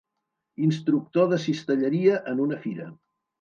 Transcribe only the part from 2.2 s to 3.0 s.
en una fira